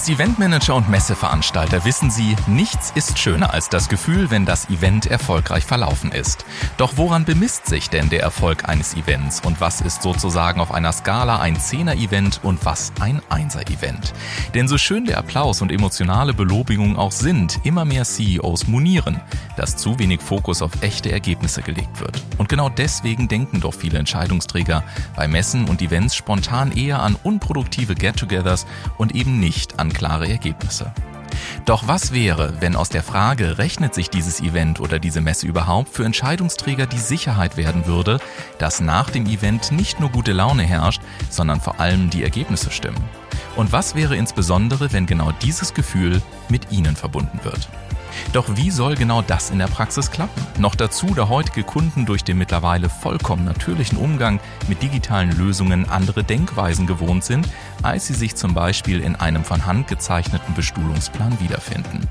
Als 0.00 0.08
Eventmanager 0.08 0.76
und 0.76 0.88
Messeveranstalter 0.88 1.84
wissen 1.84 2.10
Sie, 2.10 2.34
nichts 2.46 2.90
ist 2.94 3.18
schöner 3.18 3.52
als 3.52 3.68
das 3.68 3.90
Gefühl, 3.90 4.30
wenn 4.30 4.46
das 4.46 4.70
Event 4.70 5.04
erfolgreich 5.04 5.66
verlaufen 5.66 6.10
ist. 6.10 6.46
Doch 6.78 6.94
woran 6.96 7.26
bemisst 7.26 7.66
sich 7.66 7.90
denn 7.90 8.08
der 8.08 8.22
Erfolg 8.22 8.66
eines 8.66 8.94
Events 8.94 9.42
und 9.44 9.60
was 9.60 9.82
ist 9.82 10.00
sozusagen 10.00 10.62
auf 10.62 10.72
einer 10.72 10.92
Skala 10.92 11.40
ein 11.40 11.60
Zehner-Event 11.60 12.40
und 12.42 12.64
was 12.64 12.94
ein 12.98 13.20
Einser-Event? 13.28 14.14
Denn 14.54 14.68
so 14.68 14.78
schön 14.78 15.04
der 15.04 15.18
Applaus 15.18 15.60
und 15.60 15.70
emotionale 15.70 16.32
Belobigung 16.32 16.96
auch 16.96 17.12
sind, 17.12 17.60
immer 17.64 17.84
mehr 17.84 18.04
CEOs 18.04 18.68
monieren, 18.68 19.20
dass 19.58 19.76
zu 19.76 19.98
wenig 19.98 20.22
Fokus 20.22 20.62
auf 20.62 20.70
echte 20.80 21.12
Ergebnisse 21.12 21.60
gelegt 21.60 22.00
wird. 22.00 22.22
Und 22.38 22.48
genau 22.48 22.70
deswegen 22.70 23.28
denken 23.28 23.60
doch 23.60 23.74
viele 23.74 23.98
Entscheidungsträger 23.98 24.82
bei 25.14 25.28
Messen 25.28 25.66
und 25.66 25.82
Events 25.82 26.14
spontan 26.14 26.72
eher 26.72 27.02
an 27.02 27.16
unproduktive 27.22 27.94
Get-togethers 27.94 28.64
und 28.96 29.14
eben 29.14 29.38
nicht 29.38 29.78
an 29.78 29.89
klare 29.92 30.28
Ergebnisse. 30.28 30.92
Doch 31.64 31.86
was 31.86 32.12
wäre, 32.12 32.54
wenn 32.60 32.76
aus 32.76 32.88
der 32.88 33.02
Frage, 33.02 33.58
rechnet 33.58 33.94
sich 33.94 34.10
dieses 34.10 34.40
Event 34.40 34.80
oder 34.80 34.98
diese 34.98 35.20
Messe 35.20 35.46
überhaupt, 35.46 35.94
für 35.94 36.04
Entscheidungsträger 36.04 36.86
die 36.86 36.98
Sicherheit 36.98 37.56
werden 37.56 37.86
würde, 37.86 38.18
dass 38.58 38.80
nach 38.80 39.10
dem 39.10 39.26
Event 39.26 39.72
nicht 39.72 40.00
nur 40.00 40.10
gute 40.10 40.32
Laune 40.32 40.62
herrscht, 40.62 41.02
sondern 41.28 41.60
vor 41.60 41.78
allem 41.80 42.10
die 42.10 42.22
Ergebnisse 42.22 42.70
stimmen? 42.70 43.02
Und 43.56 43.72
was 43.72 43.94
wäre 43.94 44.16
insbesondere, 44.16 44.92
wenn 44.92 45.06
genau 45.06 45.32
dieses 45.42 45.74
Gefühl 45.74 46.22
mit 46.48 46.70
Ihnen 46.72 46.96
verbunden 46.96 47.40
wird? 47.42 47.68
Doch 48.32 48.56
wie 48.56 48.70
soll 48.70 48.94
genau 48.94 49.22
das 49.22 49.50
in 49.50 49.58
der 49.58 49.66
Praxis 49.66 50.12
klappen? 50.12 50.40
Noch 50.60 50.76
dazu, 50.76 51.14
da 51.14 51.28
heutige 51.28 51.64
Kunden 51.64 52.06
durch 52.06 52.22
den 52.22 52.38
mittlerweile 52.38 52.88
vollkommen 52.88 53.44
natürlichen 53.44 53.98
Umgang 53.98 54.38
mit 54.68 54.82
digitalen 54.82 55.32
Lösungen 55.36 55.88
andere 55.88 56.22
Denkweisen 56.22 56.86
gewohnt 56.86 57.24
sind, 57.24 57.48
als 57.82 58.06
sie 58.06 58.14
sich 58.14 58.36
zum 58.36 58.54
Beispiel 58.54 59.00
in 59.00 59.16
einem 59.16 59.42
von 59.42 59.66
Hand 59.66 59.88
gezeichneten 59.88 60.54
Bestuhlungsplan 60.54 61.40
wiederfinden. 61.40 62.08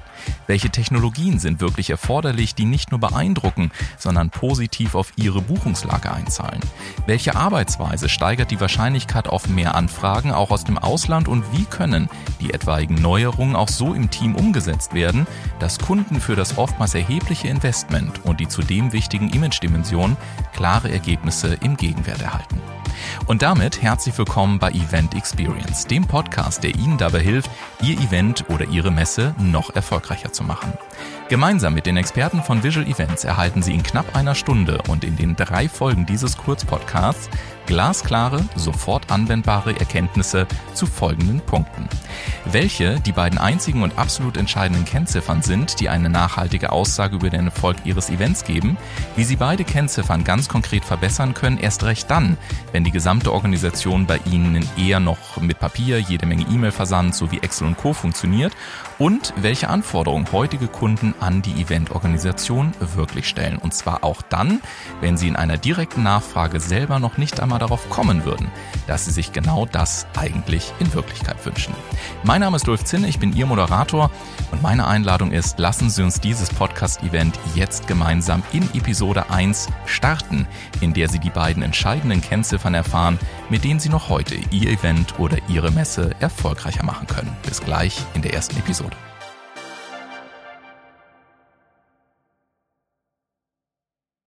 Welche 0.48 0.70
Technologien 0.70 1.40
sind 1.40 1.62
wirklich 1.62 1.90
erforderlich, 1.90 2.56
die 2.56 2.66
nicht 2.66 2.92
nur 2.92 3.00
beeindrucken, 3.00 3.72
sondern 3.98 4.30
positiv 4.30 4.96
auf 4.96 5.14
ihre 5.16 5.42
Buchungslage 5.42 6.12
einzahlen? 6.12 6.62
Welche 7.06 7.36
Arbeitsweise 7.36 8.10
steigert 8.10 8.52
die 8.52 8.60
Wahrscheinlichkeit 8.60 9.28
auf 9.28 9.48
mehr 9.48 9.76
Anfragen 9.76 10.32
auch 10.32 10.52
aus 10.52 10.64
dem 10.64 10.78
Ausland 10.78 11.28
und 11.28 11.44
wie 11.52 11.66
können 11.66 12.10
die 12.42 12.54
etwaigen 12.54 12.96
Neuerungen 12.96 13.56
auch 13.56 13.70
so 13.70 13.94
im 13.94 14.10
Team 14.10 14.36
umgesetzt 14.36 14.94
werden, 14.94 15.28
dass 15.60 15.80
Kunden 15.80 16.22
für 16.22 16.36
das 16.36 16.58
oftmals 16.58 16.96
erhebliche 16.96 17.48
Investment 17.48 18.26
und 18.26 18.40
die 18.40 18.48
zudem 18.48 18.94
wichtigen 18.94 19.30
Image-Dimensionen 19.30 20.18
klare 20.54 20.92
Ergebnisse 20.92 21.58
im 21.62 21.78
Gegenwert 21.78 22.22
erhalten? 22.22 22.60
Und 23.26 23.42
damit 23.42 23.82
herzlich 23.82 24.18
willkommen 24.18 24.60
bei 24.60 24.72
Event 24.72 25.16
Experience, 25.16 25.88
dem 25.88 26.06
Podcast, 26.08 26.64
der 26.64 26.76
Ihnen 26.76 26.98
dabei 26.98 27.20
hilft, 27.20 27.50
Ihr 27.82 28.00
Event 28.00 28.46
oder 28.50 28.66
Ihre 28.66 28.92
Messe 28.92 29.36
noch 29.40 29.76
erfolgreicher 29.76 30.32
zu 30.32 30.44
machen. 30.44 30.74
Gemeinsam 31.30 31.76
mit 31.76 31.86
den 31.86 31.96
Experten 31.96 32.42
von 32.42 32.64
Visual 32.64 32.88
Events 32.88 33.24
erhalten 33.24 33.62
Sie 33.62 33.74
in 33.74 33.84
knapp 33.84 34.16
einer 34.16 34.34
Stunde 34.34 34.82
und 34.88 35.04
in 35.04 35.16
den 35.16 35.36
drei 35.36 35.70
Folgen 35.70 36.08
dieses 36.08 36.38
Kurzpodcasts 36.38 37.30
glasklare, 37.70 38.44
sofort 38.56 39.12
anwendbare 39.12 39.80
Erkenntnisse 39.80 40.48
zu 40.74 40.88
folgenden 40.88 41.40
Punkten. 41.40 41.88
Welche 42.46 43.00
die 43.00 43.12
beiden 43.12 43.38
einzigen 43.38 43.84
und 43.84 44.00
absolut 44.00 44.38
entscheidenden 44.38 44.86
Kennziffern 44.86 45.44
sind, 45.44 45.80
die 45.80 45.88
eine 45.88 46.10
nachhaltige 46.10 46.72
Aussage 46.72 47.18
über 47.18 47.30
den 47.30 47.46
Erfolg 47.46 47.78
Ihres 47.84 48.10
Events 48.10 48.44
geben, 48.44 48.76
wie 49.16 49.24
Sie 49.24 49.36
beide 49.36 49.64
Kennziffern 49.64 50.24
ganz 50.24 50.50
konkret 50.50 50.84
verbessern 50.84 51.36
können, 51.36 51.60
erst 51.60 51.84
recht 51.84 52.10
dann, 52.10 52.38
wenn 52.72 52.84
die 52.84 52.89
gesamte 52.92 53.34
Organisation 53.34 54.06
bei 54.06 54.20
Ihnen 54.32 54.68
eher 54.78 55.00
noch 55.00 55.38
mit 55.38 55.60
Papier, 55.60 56.00
jede 56.00 56.26
Menge 56.26 56.46
E-Mail-Versand 56.50 57.16
sowie 57.16 57.40
Excel 57.40 57.68
und 57.68 57.78
Co. 57.78 57.94
funktioniert 57.94 58.54
und 58.98 59.34
welche 59.38 59.70
Anforderungen 59.70 60.32
heutige 60.32 60.68
Kunden 60.68 61.16
an 61.20 61.42
die 61.42 61.62
Eventorganisation 61.62 62.74
wirklich 62.96 63.28
stellen. 63.28 63.58
Und 63.58 63.74
zwar 63.74 64.04
auch 64.04 64.22
dann, 64.22 64.62
wenn 65.02 65.18
sie 65.18 65.28
in 65.28 65.36
einer 65.36 65.58
direkten 65.58 66.04
Nachfrage 66.04 66.60
selber 66.60 67.00
noch 67.00 67.18
nicht 67.18 67.40
einmal 67.40 67.60
darauf 67.60 67.90
kommen 67.90 68.26
würden, 68.26 68.50
dass 68.88 69.06
sie 69.06 69.12
sich 69.12 69.32
genau 69.32 69.66
das 69.66 70.08
eigentlich 70.18 70.74
in 70.80 70.94
Wirklichkeit 70.94 71.46
wünschen. 71.46 71.74
Mein 72.24 72.42
Name 72.42 72.58
ist 72.58 72.68
Ulf 72.68 72.84
Zinne, 72.84 73.08
ich 73.08 73.20
bin 73.20 73.36
Ihr 73.36 73.46
Moderator 73.46 74.12
und 74.52 74.62
meine 74.62 74.88
Einladung 74.88 75.32
ist, 75.32 75.60
lassen 75.60 75.90
Sie 75.90 76.04
uns 76.04 76.20
dieses 76.20 76.50
Podcast-Event 76.50 77.40
jetzt 77.56 77.88
gemeinsam 77.88 78.44
in 78.52 78.64
Episode 78.74 79.30
1 79.30 79.68
starten, 79.86 80.48
in 80.82 80.94
der 80.94 81.08
Sie 81.08 81.20
die 81.20 81.30
beiden 81.30 81.64
entscheidenden 81.64 82.22
Kennziffern 82.22 82.74
erfahren, 82.80 83.20
mit 83.50 83.64
denen 83.64 83.80
Sie 83.80 83.90
noch 83.90 84.10
heute 84.10 84.36
Ihr 84.52 84.72
Event 84.72 85.20
oder 85.20 85.38
Ihre 85.48 85.72
Messe 85.72 86.16
erfolgreicher 86.20 86.84
machen 86.84 87.08
können. 87.08 87.36
Bis 87.44 87.62
gleich 87.62 88.02
in 88.14 88.22
der 88.22 88.34
ersten 88.34 88.58
Episode. 88.58 88.96